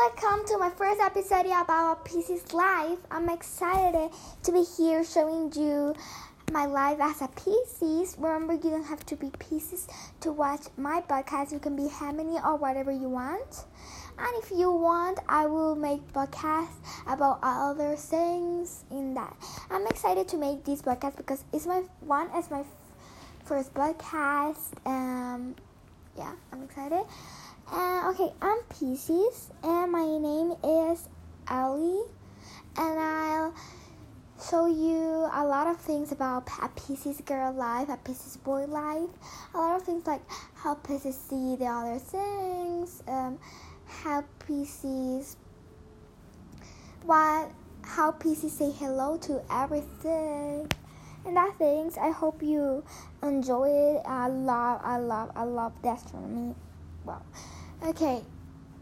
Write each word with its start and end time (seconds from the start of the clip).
welcome 0.00 0.46
to 0.46 0.56
my 0.56 0.70
first 0.70 0.98
episode 0.98 1.44
about 1.44 2.06
Pisces 2.06 2.54
life. 2.54 2.96
I'm 3.10 3.28
excited 3.28 4.10
to 4.44 4.50
be 4.50 4.64
here 4.64 5.04
showing 5.04 5.52
you 5.54 5.94
my 6.50 6.64
life 6.64 6.96
as 7.02 7.20
a 7.20 7.28
Pisces. 7.28 8.16
Remember, 8.18 8.54
you 8.54 8.70
don't 8.70 8.84
have 8.84 9.04
to 9.06 9.16
be 9.16 9.28
Pisces 9.38 9.88
to 10.20 10.32
watch 10.32 10.62
my 10.78 11.02
podcast. 11.02 11.52
You 11.52 11.58
can 11.58 11.76
be 11.76 11.90
Gemini 11.98 12.40
or 12.42 12.56
whatever 12.56 12.90
you 12.90 13.10
want. 13.10 13.66
And 14.18 14.42
if 14.42 14.50
you 14.50 14.72
want, 14.72 15.18
I 15.28 15.44
will 15.44 15.76
make 15.76 16.00
podcasts 16.14 16.80
about 17.06 17.38
other 17.42 17.94
things 17.94 18.84
in 18.90 19.12
that. 19.14 19.36
I'm 19.70 19.86
excited 19.86 20.28
to 20.28 20.38
make 20.38 20.64
this 20.64 20.80
podcast 20.80 21.18
because 21.18 21.44
it's 21.52 21.66
my 21.66 21.82
one 22.00 22.30
as 22.32 22.50
my 22.50 22.64
first 23.44 23.74
podcast. 23.74 24.72
Um, 24.86 25.56
yeah, 26.16 26.32
I'm 26.52 26.62
excited. 26.62 27.04
And 27.72 28.06
okay, 28.08 28.32
I'm 28.42 28.58
Pisces, 28.68 29.50
and 29.62 29.92
my 29.92 30.04
name 30.18 30.56
is 30.64 31.08
Ali, 31.46 32.02
and 32.76 32.98
I'll 32.98 33.54
show 34.50 34.66
you 34.66 35.28
a 35.32 35.44
lot 35.46 35.68
of 35.68 35.76
things 35.76 36.10
about 36.10 36.48
a 36.60 36.68
Pisces 36.68 37.20
girl 37.20 37.52
life, 37.52 37.88
a 37.88 37.96
Pisces 37.96 38.36
boy 38.38 38.64
life, 38.64 39.10
a 39.54 39.58
lot 39.58 39.76
of 39.76 39.84
things 39.84 40.04
like 40.04 40.20
how 40.54 40.74
Pisces 40.74 41.16
see 41.16 41.54
the 41.54 41.66
other 41.66 42.00
things, 42.00 43.04
um, 43.06 43.38
how 43.86 44.24
Pisces, 44.40 45.36
what, 47.04 47.52
how 47.82 48.10
Pisces 48.10 48.52
say 48.52 48.72
hello 48.72 49.16
to 49.18 49.40
everything 49.48 50.68
and 51.24 51.36
that 51.36 51.56
things. 51.56 51.96
I 51.96 52.10
hope 52.10 52.42
you 52.42 52.82
enjoy 53.22 53.68
it. 53.68 54.02
I 54.06 54.26
love, 54.26 54.80
I 54.82 54.96
love, 54.98 55.30
I 55.36 55.44
love 55.44 55.72
astronomy. 55.84 56.56
Wow. 57.04 57.22
Okay, 57.82 58.22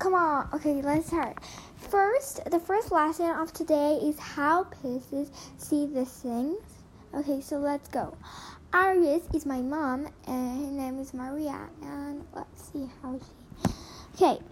come 0.00 0.14
on. 0.14 0.48
Okay, 0.52 0.82
let's 0.82 1.06
start. 1.06 1.36
First, 1.76 2.44
the 2.50 2.58
first 2.58 2.90
lesson 2.90 3.30
of 3.30 3.52
today 3.52 3.94
is 4.02 4.18
how 4.18 4.64
Pisces 4.64 5.30
see 5.56 5.86
the 5.86 6.04
things. 6.04 6.58
Okay, 7.14 7.40
so 7.40 7.58
let's 7.58 7.88
go. 7.88 8.16
Aries 8.74 9.22
is 9.32 9.46
my 9.46 9.60
mom, 9.60 10.08
and 10.26 10.66
her 10.66 10.72
name 10.72 10.98
is 10.98 11.14
Maria. 11.14 11.68
And 11.80 12.26
let's 12.34 12.72
see 12.72 12.90
how 13.00 13.20
she. 13.20 13.70
Okay, 14.16 14.42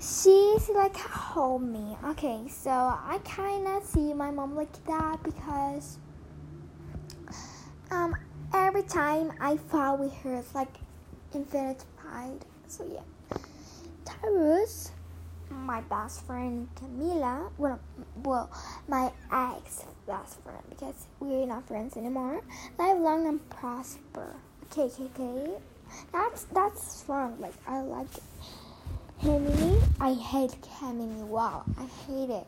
she's 0.00 0.70
like 0.70 0.96
homey. 0.96 1.98
Okay, 2.06 2.48
so 2.48 2.70
I 2.70 3.20
kind 3.24 3.68
of 3.68 3.84
see 3.84 4.14
my 4.14 4.30
mom 4.30 4.56
like 4.56 4.72
that 4.86 5.22
because 5.22 5.98
um 7.90 8.16
every 8.54 8.84
time 8.84 9.32
I 9.38 9.58
fall 9.58 9.98
with 9.98 10.14
her, 10.22 10.36
it's 10.36 10.54
like 10.54 10.74
infinite 11.34 11.84
pride. 11.98 12.46
So 12.68 12.86
yeah. 12.90 13.00
Taurus, 14.26 14.90
my 15.50 15.80
best 15.82 16.26
friend 16.26 16.68
Camila, 16.74 17.50
well, 17.58 17.78
well, 18.24 18.50
my 18.88 19.12
ex 19.32 19.84
best 20.06 20.40
friend 20.42 20.62
because 20.68 21.06
we're 21.20 21.46
not 21.46 21.66
friends 21.68 21.96
anymore. 21.96 22.42
Live 22.78 22.98
long 22.98 23.26
and 23.28 23.48
prosper. 23.50 24.34
Okay. 24.76 25.56
That's 26.12 26.44
that's 26.44 26.98
strong. 27.00 27.38
Like 27.38 27.54
I 27.68 27.80
like 27.82 28.08
it. 29.22 29.92
I 30.00 30.12
hate 30.14 30.56
Gemini. 30.80 31.22
Wow, 31.22 31.64
I 31.78 31.86
hate 32.06 32.30
it. 32.30 32.46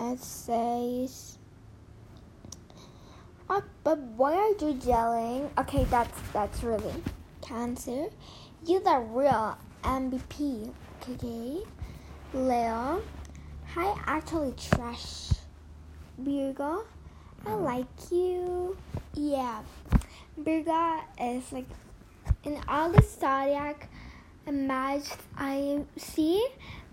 It 0.00 0.20
says. 0.20 1.38
Oh, 3.48 3.62
but 3.84 3.98
why 3.98 4.34
are 4.34 4.66
you 4.66 4.78
yelling? 4.84 5.50
Okay, 5.58 5.84
that's 5.84 6.20
that's 6.32 6.62
really 6.62 6.92
Cancer. 7.40 8.06
You 8.66 8.80
the 8.80 8.98
real 8.98 9.58
MVP, 9.82 10.72
okay? 11.06 11.60
Leo, 12.32 13.02
hi, 13.66 13.94
actually 14.06 14.54
trash. 14.56 15.32
Virgo, 16.16 16.86
I 17.44 17.50
mm-hmm. 17.50 17.62
like 17.62 18.10
you. 18.10 18.74
Yeah, 19.12 19.60
Virgo 20.38 21.00
is 21.20 21.52
like 21.52 21.66
in 22.44 22.58
all 22.66 22.88
the 22.88 23.02
zodiac 23.02 23.90
match. 24.50 25.08
I 25.36 25.82
see 25.98 26.46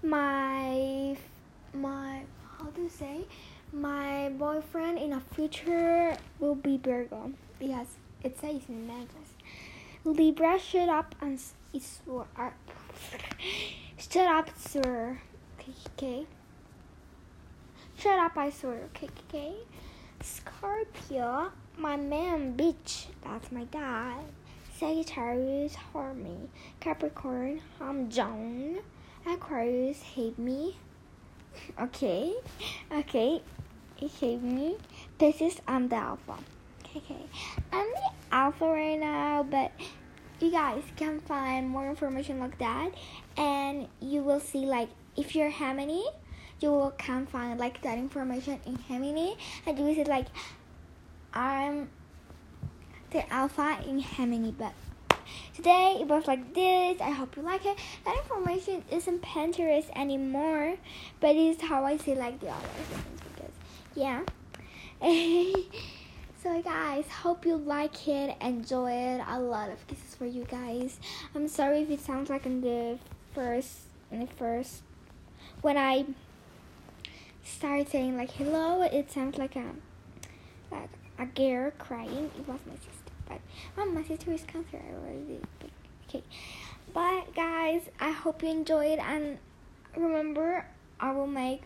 my 0.04 1.16
my 1.74 2.24
how 2.60 2.66
to 2.66 2.90
say 2.90 3.22
my 3.72 4.28
boyfriend 4.38 4.98
in 5.00 5.12
the 5.12 5.22
future 5.34 6.18
will 6.38 6.56
be 6.56 6.76
Virgo 6.76 7.32
because 7.60 7.88
it 8.26 8.38
says 8.42 8.60
in 8.68 8.88
necklace. 8.88 9.32
Libra, 10.04 10.58
shut 10.58 10.90
up 10.90 11.14
and 11.22 11.40
swear. 11.40 12.26
Shut 13.98 14.28
up, 14.28 14.50
sir. 14.58 15.20
Okay. 15.94 16.26
Shut 18.00 18.18
up, 18.18 18.36
I 18.36 18.50
swear. 18.50 18.90
Okay, 18.96 19.10
okay. 19.30 19.54
Scorpio, 20.24 21.52
my 21.78 21.98
man, 21.98 22.58
bitch. 22.58 23.06
That's 23.24 23.52
my 23.52 23.66
dad. 23.66 24.24
Sagittarius, 24.76 25.76
harm 25.76 26.24
me. 26.24 26.50
Capricorn, 26.80 27.62
I'm 27.80 28.10
John. 28.10 28.80
Aquarius, 29.28 30.02
hate 30.02 30.40
me. 30.40 30.78
Okay, 31.80 32.34
okay. 32.92 33.42
Hate 33.98 34.42
me. 34.42 34.78
Pisces, 35.20 35.62
I'm 35.68 35.90
the 35.90 35.98
alpha. 35.98 36.38
Okay, 36.94 37.26
I'm 37.72 37.88
the 37.90 38.10
alpha 38.34 38.66
right 38.66 39.00
now, 39.00 39.44
but 39.44 39.72
you 40.42 40.52
guys 40.52 40.84
can 40.98 41.22
find 41.22 41.70
more 41.70 41.88
information 41.88 42.38
like 42.42 42.58
that, 42.58 42.92
and 43.38 43.88
you 44.02 44.22
will 44.22 44.42
see 44.42 44.66
like 44.66 44.90
if 45.16 45.34
you're 45.34 45.52
Gemini, 45.52 46.04
you 46.60 46.70
will 46.70 46.92
can 46.98 47.28
find 47.28 47.58
like 47.58 47.82
that 47.84 47.98
information 47.98 48.60
in 48.66 48.78
Gemini, 48.90 49.36
and 49.66 49.80
you 49.80 49.86
will 49.86 49.96
see 49.96 50.04
like 50.04 50.28
I'm 51.34 51.90
the 53.12 53.32
alpha 53.32 53.80
in 53.88 54.02
Gemini, 54.02 54.52
but 54.52 54.74
today 55.56 55.98
it 56.02 56.08
was 56.08 56.28
like 56.28 56.54
this. 56.54 57.00
I 57.00 57.12
hope 57.12 57.38
you 57.38 57.44
like 57.44 57.66
it. 57.66 57.78
That 58.04 58.18
information 58.18 58.84
isn't 58.92 59.22
Pinterest 59.22 59.90
anymore, 59.96 60.76
but 61.22 61.38
it's 61.38 61.62
how 61.62 61.86
I 61.86 61.96
see 61.96 62.16
like 62.16 62.42
the 62.42 62.50
other 62.50 62.68
things 62.68 63.22
because 63.32 63.54
yeah. 63.96 64.24
So 66.42 66.60
guys, 66.64 67.06
hope 67.08 67.46
you 67.46 67.56
like 67.56 68.08
it, 68.08 68.36
enjoy 68.42 68.92
it. 68.92 69.22
A 69.28 69.40
lot 69.40 69.70
of 69.70 69.86
kisses 69.86 70.16
for 70.16 70.26
you 70.26 70.44
guys. 70.46 71.00
I'm 71.36 71.48
sorry 71.48 71.82
if 71.84 71.92
it 71.92 72.00
sounds 72.00 72.32
like 72.32 72.48
in 72.48 72.62
the 72.62 72.98
first, 73.36 73.82
in 74.10 74.22
the 74.22 74.26
first, 74.26 74.82
when 75.62 75.78
I 75.78 76.04
started 77.44 77.90
saying 77.90 78.18
like 78.18 78.32
hello, 78.32 78.82
it 78.82 79.12
sounds 79.12 79.38
like 79.38 79.56
a, 79.56 79.66
like 80.72 80.90
a 81.20 81.28
girl 81.28 81.74
crying. 81.78 82.32
It 82.36 82.48
was 82.48 82.60
my 82.66 82.74
sister, 82.74 83.12
but 83.30 83.40
oh, 83.78 83.86
my 83.86 84.02
sister 84.04 84.32
is 84.32 84.42
cancer. 84.42 84.82
Already 84.82 85.42
okay. 86.10 86.24
But 86.92 87.36
guys, 87.36 87.84
I 88.00 88.10
hope 88.10 88.42
you 88.42 88.50
enjoyed 88.50 88.98
and 88.98 89.38
remember, 89.96 90.66
I 91.00 91.12
will 91.12 91.28
make 91.28 91.62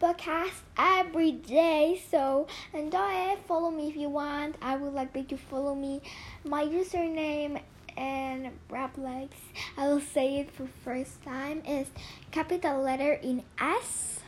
podcast 0.00 0.62
every 0.78 1.32
day. 1.32 2.00
So 2.10 2.46
enjoy 2.72 3.32
it. 3.32 3.38
Follow 3.46 3.70
me 3.70 3.88
if 3.88 3.96
you 3.96 4.08
want. 4.08 4.56
I 4.62 4.76
would 4.76 4.94
like 4.94 5.12
that 5.14 5.30
you 5.30 5.36
follow 5.36 5.74
me. 5.74 6.02
My 6.44 6.64
username 6.64 7.60
and 7.96 8.50
rap 8.70 8.96
legs. 8.96 9.36
I 9.76 9.88
will 9.88 10.00
say 10.00 10.38
it 10.38 10.50
for 10.50 10.68
first 10.84 11.22
time, 11.22 11.62
is 11.66 11.88
capital 12.30 12.80
letter 12.80 13.12
in 13.12 13.42
S. 13.60 14.20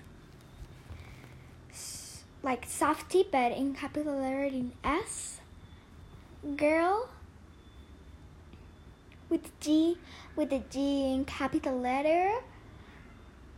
Like 2.42 2.66
softy, 2.66 3.26
but 3.30 3.52
in 3.52 3.74
capital 3.74 4.16
letter 4.16 4.44
in 4.44 4.72
S. 4.82 5.40
Girl 6.56 7.08
with 9.28 9.58
G 9.60 9.98
with 10.34 10.50
the 10.50 10.62
G 10.70 11.12
in 11.12 11.24
capital 11.24 11.78
letter. 11.78 12.32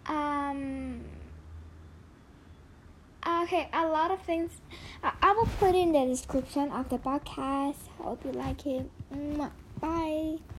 Um 0.06 1.00
Okay, 3.42 3.68
a 3.72 3.88
lot 3.88 4.12
of 4.12 4.20
things. 4.22 4.52
I 5.02 5.32
will 5.32 5.48
put 5.58 5.74
in 5.74 5.90
the 5.90 6.06
description 6.06 6.70
of 6.70 6.88
the 6.90 6.98
podcast. 6.98 7.88
Hope 7.98 8.24
you 8.24 8.30
like 8.30 8.64
it. 8.66 8.88
Mm, 9.12 9.50
bye. 9.80 10.38